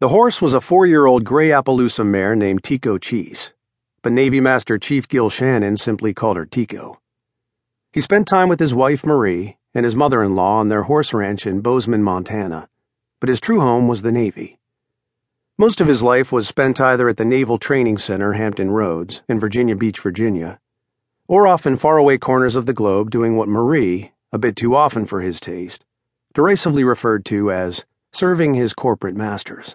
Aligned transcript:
The 0.00 0.10
horse 0.10 0.40
was 0.40 0.54
a 0.54 0.60
four 0.60 0.86
year 0.86 1.06
old 1.06 1.24
gray 1.24 1.48
Appaloosa 1.48 2.06
mare 2.06 2.36
named 2.36 2.62
Tico 2.62 2.98
Cheese, 2.98 3.52
but 4.00 4.12
Navy 4.12 4.38
Master 4.38 4.78
Chief 4.78 5.08
Gil 5.08 5.28
Shannon 5.28 5.76
simply 5.76 6.14
called 6.14 6.36
her 6.36 6.46
Tico. 6.46 7.00
He 7.92 8.00
spent 8.00 8.28
time 8.28 8.48
with 8.48 8.60
his 8.60 8.72
wife 8.72 9.04
Marie 9.04 9.56
and 9.74 9.82
his 9.82 9.96
mother 9.96 10.22
in 10.22 10.36
law 10.36 10.58
on 10.58 10.68
their 10.68 10.84
horse 10.84 11.12
ranch 11.12 11.48
in 11.48 11.62
Bozeman, 11.62 12.04
Montana, 12.04 12.68
but 13.18 13.28
his 13.28 13.40
true 13.40 13.58
home 13.58 13.88
was 13.88 14.02
the 14.02 14.12
Navy. 14.12 14.60
Most 15.58 15.80
of 15.80 15.88
his 15.88 16.00
life 16.00 16.30
was 16.30 16.46
spent 16.46 16.80
either 16.80 17.08
at 17.08 17.16
the 17.16 17.24
Naval 17.24 17.58
Training 17.58 17.98
Center, 17.98 18.34
Hampton 18.34 18.70
Roads, 18.70 19.22
in 19.28 19.40
Virginia 19.40 19.74
Beach, 19.74 19.98
Virginia, 19.98 20.60
or 21.26 21.48
off 21.48 21.66
in 21.66 21.76
faraway 21.76 22.18
corners 22.18 22.54
of 22.54 22.66
the 22.66 22.72
globe 22.72 23.10
doing 23.10 23.36
what 23.36 23.48
Marie, 23.48 24.12
a 24.32 24.38
bit 24.38 24.54
too 24.54 24.76
often 24.76 25.06
for 25.06 25.22
his 25.22 25.40
taste, 25.40 25.84
derisively 26.34 26.84
referred 26.84 27.24
to 27.24 27.50
as 27.50 27.84
serving 28.12 28.54
his 28.54 28.74
corporate 28.74 29.16
masters. 29.16 29.74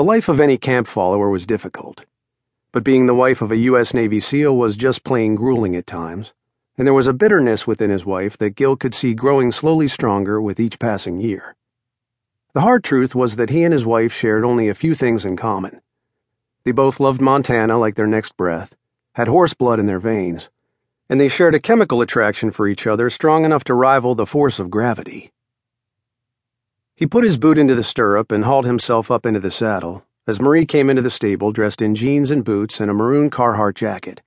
The 0.00 0.04
life 0.04 0.30
of 0.30 0.40
any 0.40 0.56
camp 0.56 0.86
follower 0.86 1.28
was 1.28 1.44
difficult, 1.44 2.06
but 2.72 2.82
being 2.82 3.04
the 3.04 3.14
wife 3.14 3.42
of 3.42 3.52
a 3.52 3.56
U.S. 3.68 3.92
Navy 3.92 4.18
SEAL 4.18 4.56
was 4.56 4.74
just 4.74 5.04
plain 5.04 5.34
grueling 5.34 5.76
at 5.76 5.86
times, 5.86 6.32
and 6.78 6.86
there 6.86 6.94
was 6.94 7.06
a 7.06 7.12
bitterness 7.12 7.66
within 7.66 7.90
his 7.90 8.06
wife 8.06 8.38
that 8.38 8.54
Gil 8.54 8.76
could 8.76 8.94
see 8.94 9.12
growing 9.12 9.52
slowly 9.52 9.88
stronger 9.88 10.40
with 10.40 10.58
each 10.58 10.78
passing 10.78 11.18
year. 11.18 11.54
The 12.54 12.62
hard 12.62 12.82
truth 12.82 13.14
was 13.14 13.36
that 13.36 13.50
he 13.50 13.62
and 13.62 13.74
his 13.74 13.84
wife 13.84 14.10
shared 14.10 14.42
only 14.42 14.70
a 14.70 14.74
few 14.74 14.94
things 14.94 15.26
in 15.26 15.36
common. 15.36 15.82
They 16.64 16.72
both 16.72 16.98
loved 16.98 17.20
Montana 17.20 17.76
like 17.76 17.96
their 17.96 18.06
next 18.06 18.38
breath, 18.38 18.74
had 19.16 19.28
horse 19.28 19.52
blood 19.52 19.78
in 19.78 19.84
their 19.84 20.00
veins, 20.00 20.48
and 21.10 21.20
they 21.20 21.28
shared 21.28 21.54
a 21.54 21.60
chemical 21.60 22.00
attraction 22.00 22.50
for 22.50 22.66
each 22.66 22.86
other 22.86 23.10
strong 23.10 23.44
enough 23.44 23.64
to 23.64 23.74
rival 23.74 24.14
the 24.14 24.24
force 24.24 24.58
of 24.58 24.70
gravity. 24.70 25.30
He 27.00 27.06
put 27.06 27.24
his 27.24 27.38
boot 27.38 27.56
into 27.56 27.74
the 27.74 27.82
stirrup 27.82 28.30
and 28.30 28.44
hauled 28.44 28.66
himself 28.66 29.10
up 29.10 29.24
into 29.24 29.40
the 29.40 29.50
saddle 29.50 30.04
as 30.26 30.38
Marie 30.38 30.66
came 30.66 30.90
into 30.90 31.00
the 31.00 31.08
stable 31.08 31.50
dressed 31.50 31.80
in 31.80 31.94
jeans 31.94 32.30
and 32.30 32.44
boots 32.44 32.78
and 32.78 32.90
a 32.90 32.94
maroon 32.94 33.30
Carhartt 33.30 33.74
jacket. 33.74 34.20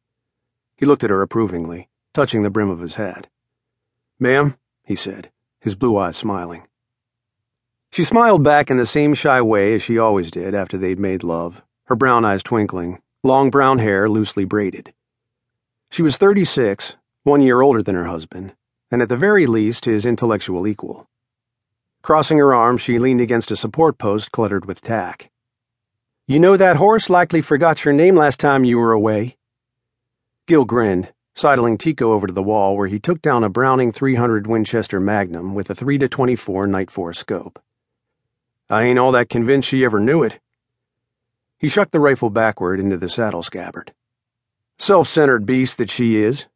He 0.76 0.88
looked 0.88 1.04
at 1.04 1.12
her 1.12 1.22
approvingly, 1.22 1.88
touching 2.16 2.42
the 2.42 2.50
brim 2.50 2.72
of 2.72 2.80
his 2.80 2.96
hat. 2.96 3.28
Ma'am, 4.20 4.58
he 4.84 4.96
said, 4.96 5.30
his 5.60 5.76
blue 5.76 5.96
eyes 6.00 6.18
smiling. 6.18 6.64
She 7.92 8.04
smiled 8.04 8.44
back 8.44 8.72
in 8.72 8.78
the 8.78 8.88
same 8.88 9.14
shy 9.14 9.40
way 9.40 9.76
as 9.76 9.84
she 9.84 10.00
always 10.00 10.32
did 10.32 10.56
after 10.56 10.76
they'd 10.76 10.98
made 10.98 11.22
love, 11.22 11.64
her 11.86 11.96
brown 11.96 12.26
eyes 12.26 12.42
twinkling, 12.42 13.00
long 13.24 13.52
brown 13.52 13.78
hair 13.78 14.10
loosely 14.10 14.46
braided. 14.46 14.94
She 15.92 16.02
was 16.02 16.18
36, 16.18 16.96
one 17.22 17.42
year 17.42 17.62
older 17.62 17.84
than 17.84 17.94
her 17.94 18.08
husband, 18.08 18.56
and 18.90 19.00
at 19.04 19.10
the 19.10 19.16
very 19.16 19.46
least 19.46 19.86
his 19.86 20.08
intellectual 20.08 20.66
equal. 20.66 21.08
Crossing 22.04 22.38
her 22.38 22.54
arms, 22.54 22.82
she 22.82 23.00
leaned 23.00 23.22
against 23.22 23.50
a 23.50 23.56
support 23.56 23.98
post 23.98 24.30
cluttered 24.34 24.66
with 24.66 24.82
tack. 24.82 25.32
You 26.28 26.38
know 26.38 26.58
that 26.58 26.76
horse 26.76 27.10
likely 27.10 27.42
forgot 27.42 27.86
your 27.86 27.94
name 27.94 28.18
last 28.18 28.42
time 28.42 28.66
you 28.66 28.78
were 28.78 28.92
away. 28.92 29.38
Gil 30.46 30.66
grinned, 30.66 31.14
sidling 31.34 31.78
Tico 31.78 32.12
over 32.12 32.28
to 32.28 32.34
the 32.34 32.44
wall 32.44 32.76
where 32.76 32.88
he 32.88 33.00
took 33.00 33.22
down 33.22 33.46
a 33.46 33.50
Browning 33.50 33.94
300 33.94 34.48
Winchester 34.48 35.00
Magnum 35.00 35.56
with 35.56 35.70
a 35.70 35.76
3 35.76 35.98
to 36.00 36.10
24 36.10 36.68
Nightforce 36.68 37.16
scope. 37.16 37.62
I 38.70 38.84
ain't 38.84 39.00
all 39.00 39.14
that 39.14 39.30
convinced 39.30 39.70
she 39.70 39.86
ever 39.86 40.02
knew 40.02 40.24
it. 40.24 40.42
He 41.58 41.70
shucked 41.70 41.94
the 41.94 42.02
rifle 42.02 42.30
backward 42.30 42.82
into 42.82 42.98
the 42.98 43.08
saddle 43.08 43.44
scabbard. 43.44 43.94
Self 44.78 45.08
centered 45.08 45.46
beast 45.46 45.78
that 45.78 45.90
she 45.90 46.22
is. 46.22 46.48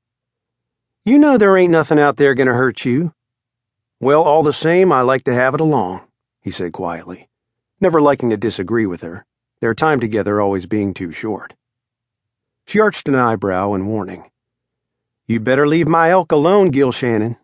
You 1.05 1.17
know 1.17 1.37
there 1.37 1.55
ain't 1.55 1.71
nothing 1.71 1.99
out 1.99 2.17
there 2.17 2.33
gonna 2.33 2.53
hurt 2.53 2.83
you. 2.83 3.13
Well, 3.99 4.21
all 4.21 4.43
the 4.43 4.53
same, 4.53 4.91
I 4.91 5.01
like 5.01 5.23
to 5.23 5.33
have 5.33 5.55
it 5.55 5.61
along, 5.61 6.01
he 6.41 6.51
said 6.51 6.71
quietly, 6.71 7.29
never 7.81 7.99
liking 7.99 8.29
to 8.29 8.37
disagree 8.37 8.85
with 8.85 9.01
her, 9.01 9.25
their 9.59 9.73
time 9.73 9.99
together 9.99 10.39
always 10.39 10.67
being 10.67 10.93
too 10.93 11.11
short. 11.11 11.55
She 12.67 12.79
arched 12.79 13.07
an 13.07 13.15
eyebrow 13.15 13.73
in 13.73 13.87
warning. 13.87 14.29
You'd 15.25 15.43
better 15.43 15.67
leave 15.67 15.87
my 15.87 16.11
elk 16.11 16.31
alone, 16.31 16.69
Gil 16.69 16.91
Shannon. 16.91 17.37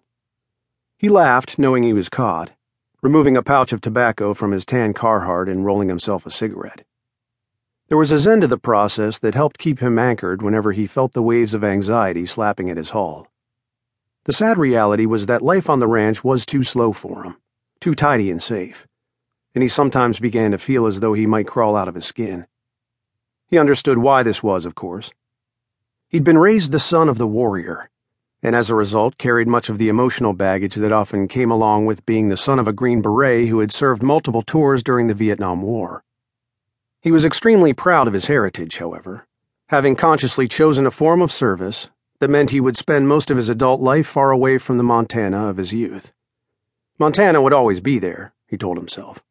He 0.96 1.10
laughed, 1.10 1.58
knowing 1.58 1.82
he 1.82 1.92
was 1.92 2.08
caught, 2.08 2.52
removing 3.02 3.36
a 3.36 3.42
pouch 3.42 3.74
of 3.74 3.82
tobacco 3.82 4.36
from 4.36 4.52
his 4.52 4.64
tan 4.64 4.94
Carhartt 4.94 5.50
and 5.50 5.66
rolling 5.66 5.90
himself 5.90 6.26
a 6.26 6.32
cigarette. 6.32 6.86
There 7.90 7.98
was 7.98 8.12
a 8.12 8.20
zen 8.20 8.42
to 8.42 8.48
the 8.48 8.58
process 8.60 9.18
that 9.20 9.34
helped 9.34 9.58
keep 9.58 9.80
him 9.80 9.98
anchored 9.98 10.42
whenever 10.42 10.72
he 10.72 10.86
felt 10.86 11.14
the 11.14 11.24
waves 11.24 11.54
of 11.54 11.64
anxiety 11.64 12.28
slapping 12.28 12.70
at 12.70 12.78
his 12.78 12.92
hull. 12.92 13.28
The 14.26 14.34
sad 14.34 14.58
reality 14.58 15.06
was 15.06 15.26
that 15.26 15.42
life 15.42 15.70
on 15.70 15.80
the 15.80 15.88
ranch 15.88 16.24
was 16.24 16.46
too 16.46 16.64
slow 16.64 16.94
for 16.94 17.24
him, 17.24 17.36
too 17.82 17.94
tidy 17.94 18.32
and 18.32 18.42
safe, 18.42 18.88
and 19.54 19.62
he 19.62 19.68
sometimes 19.68 20.18
began 20.20 20.52
to 20.52 20.58
feel 20.58 20.88
as 20.88 21.02
though 21.02 21.12
he 21.12 21.26
might 21.26 21.46
crawl 21.46 21.76
out 21.76 21.90
of 21.90 21.96
his 21.96 22.06
skin. 22.06 22.48
He 23.48 23.58
understood 23.58 23.98
why 23.98 24.24
this 24.24 24.42
was, 24.42 24.66
of 24.66 24.76
course. 24.76 25.12
He'd 26.08 26.24
been 26.24 26.38
raised 26.38 26.72
the 26.72 26.80
son 26.80 27.10
of 27.10 27.18
the 27.18 27.28
warrior, 27.28 27.90
and 28.42 28.56
as 28.56 28.70
a 28.70 28.76
result 28.76 29.18
carried 29.18 29.50
much 29.50 29.68
of 29.68 29.78
the 29.78 29.90
emotional 29.90 30.32
baggage 30.32 30.76
that 30.76 30.94
often 30.94 31.28
came 31.28 31.52
along 31.52 31.86
with 31.86 32.06
being 32.06 32.30
the 32.30 32.38
son 32.38 32.60
of 32.60 32.68
a 32.68 32.74
Green 32.74 33.02
Beret 33.02 33.50
who 33.50 33.60
had 33.60 33.74
served 33.74 34.02
multiple 34.02 34.42
tours 34.42 34.84
during 34.84 35.08
the 35.08 35.14
Vietnam 35.14 35.62
War. 35.62 36.02
He 37.02 37.12
was 37.12 37.26
extremely 37.26 37.74
proud 37.74 38.08
of 38.08 38.14
his 38.14 38.28
heritage, 38.28 38.78
however, 38.78 39.28
having 39.68 39.98
consciously 39.98 40.48
chosen 40.48 40.86
a 40.86 40.92
form 40.92 41.22
of 41.22 41.30
service 41.30 41.90
that 42.24 42.30
meant 42.30 42.52
he 42.52 42.62
would 42.62 42.78
spend 42.78 43.06
most 43.06 43.30
of 43.30 43.36
his 43.36 43.50
adult 43.50 43.82
life 43.82 44.08
far 44.08 44.32
away 44.32 44.58
from 44.58 44.78
the 44.78 44.84
Montana 44.84 45.50
of 45.50 45.58
his 45.58 45.74
youth. 45.74 46.14
Montana 46.98 47.42
would 47.42 47.52
always 47.52 47.82
be 47.82 48.00
there, 48.00 48.34
he 48.48 48.56
told 48.56 48.78
himself. 48.78 49.22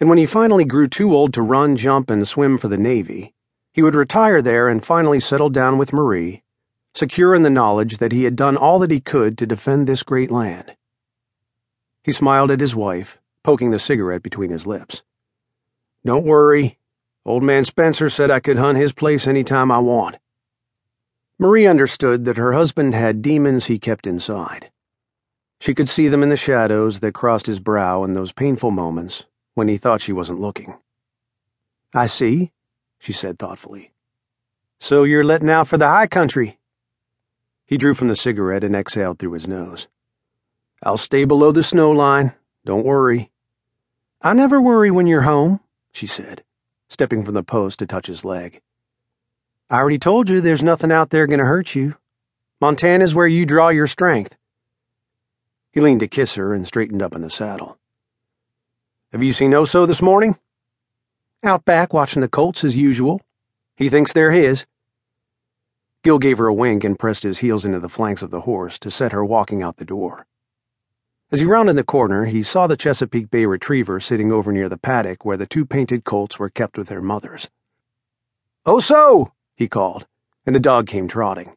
And 0.00 0.08
when 0.08 0.18
he 0.18 0.26
finally 0.26 0.64
grew 0.64 0.88
too 0.88 1.14
old 1.14 1.32
to 1.34 1.42
run, 1.42 1.76
jump, 1.76 2.10
and 2.10 2.26
swim 2.26 2.58
for 2.58 2.66
the 2.66 2.76
Navy, 2.76 3.34
he 3.72 3.84
would 3.84 3.94
retire 3.94 4.42
there 4.42 4.66
and 4.66 4.84
finally 4.84 5.20
settle 5.20 5.48
down 5.48 5.78
with 5.78 5.92
Marie, 5.92 6.42
secure 6.92 7.36
in 7.36 7.44
the 7.44 7.50
knowledge 7.50 7.98
that 7.98 8.10
he 8.10 8.24
had 8.24 8.34
done 8.34 8.56
all 8.56 8.80
that 8.80 8.90
he 8.90 8.98
could 8.98 9.38
to 9.38 9.46
defend 9.46 9.86
this 9.86 10.02
great 10.02 10.32
land. 10.32 10.74
He 12.02 12.10
smiled 12.10 12.50
at 12.50 12.58
his 12.58 12.74
wife, 12.74 13.20
poking 13.44 13.70
the 13.70 13.78
cigarette 13.78 14.24
between 14.24 14.50
his 14.50 14.66
lips. 14.66 15.04
Don't 16.04 16.26
worry. 16.26 16.78
Old 17.24 17.44
man 17.44 17.62
Spencer 17.62 18.10
said 18.10 18.28
I 18.28 18.40
could 18.40 18.58
hunt 18.58 18.76
his 18.76 18.92
place 18.92 19.28
any 19.28 19.44
time 19.44 19.70
I 19.70 19.78
want. 19.78 20.16
Marie 21.40 21.66
understood 21.66 22.24
that 22.24 22.36
her 22.36 22.52
husband 22.52 22.94
had 22.94 23.22
demons 23.22 23.66
he 23.66 23.78
kept 23.78 24.08
inside. 24.08 24.70
She 25.60 25.72
could 25.72 25.88
see 25.88 26.08
them 26.08 26.22
in 26.22 26.30
the 26.30 26.36
shadows 26.36 26.98
that 26.98 27.14
crossed 27.14 27.46
his 27.46 27.60
brow 27.60 28.02
in 28.02 28.14
those 28.14 28.32
painful 28.32 28.72
moments 28.72 29.24
when 29.54 29.68
he 29.68 29.76
thought 29.76 30.00
she 30.00 30.12
wasn't 30.12 30.40
looking. 30.40 30.76
I 31.94 32.06
see, 32.06 32.52
she 32.98 33.12
said 33.12 33.38
thoughtfully. 33.38 33.92
So 34.80 35.04
you're 35.04 35.24
letting 35.24 35.50
out 35.50 35.68
for 35.68 35.78
the 35.78 35.88
high 35.88 36.08
country. 36.08 36.58
He 37.66 37.76
drew 37.76 37.94
from 37.94 38.08
the 38.08 38.16
cigarette 38.16 38.64
and 38.64 38.74
exhaled 38.74 39.18
through 39.18 39.32
his 39.32 39.46
nose. 39.46 39.86
I'll 40.82 40.96
stay 40.96 41.24
below 41.24 41.52
the 41.52 41.62
snow 41.62 41.90
line. 41.90 42.32
Don't 42.64 42.84
worry. 42.84 43.30
I 44.22 44.34
never 44.34 44.60
worry 44.60 44.90
when 44.90 45.06
you're 45.06 45.22
home, 45.22 45.60
she 45.92 46.06
said, 46.06 46.42
stepping 46.88 47.24
from 47.24 47.34
the 47.34 47.42
post 47.44 47.78
to 47.78 47.86
touch 47.86 48.06
his 48.08 48.24
leg. 48.24 48.60
I 49.70 49.76
already 49.76 49.98
told 49.98 50.30
you 50.30 50.40
there's 50.40 50.62
nothing 50.62 50.90
out 50.90 51.10
there 51.10 51.26
going 51.26 51.40
to 51.40 51.44
hurt 51.44 51.74
you. 51.74 51.96
Montana's 52.58 53.14
where 53.14 53.26
you 53.26 53.44
draw 53.44 53.68
your 53.68 53.86
strength. 53.86 54.34
He 55.72 55.80
leaned 55.80 56.00
to 56.00 56.08
kiss 56.08 56.36
her 56.36 56.54
and 56.54 56.66
straightened 56.66 57.02
up 57.02 57.14
in 57.14 57.20
the 57.20 57.28
saddle. 57.28 57.78
Have 59.12 59.22
you 59.22 59.34
seen 59.34 59.50
Oso 59.50 59.86
this 59.86 60.00
morning? 60.00 60.38
Out 61.44 61.66
back 61.66 61.92
watching 61.92 62.22
the 62.22 62.28
colts 62.28 62.64
as 62.64 62.76
usual. 62.76 63.20
He 63.76 63.90
thinks 63.90 64.12
they're 64.12 64.32
his. 64.32 64.64
Gil 66.02 66.18
gave 66.18 66.38
her 66.38 66.46
a 66.46 66.54
wink 66.54 66.82
and 66.82 66.98
pressed 66.98 67.22
his 67.22 67.38
heels 67.38 67.66
into 67.66 67.78
the 67.78 67.90
flanks 67.90 68.22
of 68.22 68.30
the 68.30 68.42
horse 68.42 68.78
to 68.78 68.90
set 68.90 69.12
her 69.12 69.24
walking 69.24 69.62
out 69.62 69.76
the 69.76 69.84
door. 69.84 70.26
As 71.30 71.40
he 71.40 71.46
rounded 71.46 71.76
the 71.76 71.84
corner, 71.84 72.24
he 72.24 72.42
saw 72.42 72.66
the 72.66 72.76
Chesapeake 72.76 73.30
Bay 73.30 73.44
retriever 73.44 74.00
sitting 74.00 74.32
over 74.32 74.50
near 74.50 74.70
the 74.70 74.78
paddock 74.78 75.26
where 75.26 75.36
the 75.36 75.46
two 75.46 75.66
painted 75.66 76.04
colts 76.04 76.38
were 76.38 76.48
kept 76.48 76.78
with 76.78 76.88
their 76.88 77.02
mothers. 77.02 77.50
Oso! 78.66 79.32
He 79.58 79.66
called, 79.66 80.06
and 80.46 80.54
the 80.54 80.60
dog 80.60 80.86
came 80.86 81.08
trotting. 81.08 81.56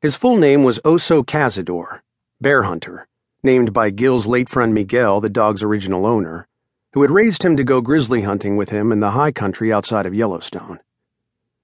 His 0.00 0.14
full 0.14 0.36
name 0.36 0.62
was 0.62 0.78
Oso 0.84 1.26
Cazador, 1.26 2.02
bear 2.40 2.62
hunter, 2.62 3.08
named 3.42 3.72
by 3.72 3.90
Gil's 3.90 4.28
late 4.28 4.48
friend 4.48 4.72
Miguel, 4.72 5.20
the 5.20 5.28
dog's 5.28 5.64
original 5.64 6.06
owner, 6.06 6.46
who 6.92 7.02
had 7.02 7.10
raised 7.10 7.42
him 7.42 7.56
to 7.56 7.64
go 7.64 7.80
grizzly 7.80 8.22
hunting 8.22 8.56
with 8.56 8.68
him 8.68 8.92
in 8.92 9.00
the 9.00 9.10
high 9.10 9.32
country 9.32 9.72
outside 9.72 10.06
of 10.06 10.14
Yellowstone. 10.14 10.78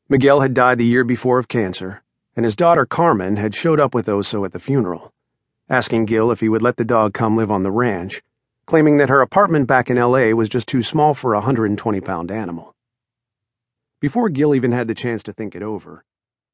Miguel 0.08 0.40
had 0.40 0.52
died 0.52 0.78
the 0.78 0.84
year 0.84 1.04
before 1.04 1.38
of 1.38 1.46
cancer, 1.46 2.02
and 2.34 2.44
his 2.44 2.56
daughter 2.56 2.84
Carmen 2.84 3.37
had 3.37 3.54
showed 3.54 3.78
up 3.78 3.94
with 3.94 4.06
Oso 4.06 4.44
at 4.44 4.52
the 4.52 4.58
funeral, 4.58 5.12
asking 5.69 6.06
Gil 6.06 6.32
if 6.32 6.40
he 6.40 6.48
would 6.48 6.62
let 6.62 6.76
the 6.76 6.84
dog 6.84 7.14
come 7.14 7.37
live 7.37 7.52
on 7.52 7.62
the 7.62 7.70
ranch, 7.70 8.20
claiming 8.66 8.96
that 8.96 9.08
her 9.08 9.20
apartment 9.20 9.69
back 9.69 9.90
in 9.90 9.96
LA 9.96 10.31
was 10.31 10.48
just 10.48 10.66
too 10.66 10.82
small 10.82 11.14
for 11.14 11.34
a 11.34 11.38
120 11.38 12.00
pound 12.00 12.32
animal. 12.32 12.75
Before 13.98 14.28
Gil 14.28 14.54
even 14.54 14.72
had 14.72 14.88
the 14.88 14.94
chance 14.94 15.22
to 15.22 15.32
think 15.32 15.54
it 15.54 15.62
over, 15.62 16.04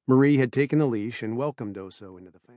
Marie 0.06 0.36
had 0.36 0.52
taken 0.52 0.78
the 0.78 0.86
leash 0.86 1.24
and 1.24 1.36
welcomed 1.36 1.74
Oso 1.74 2.16
into 2.16 2.30
the 2.30 2.38
family. 2.38 2.48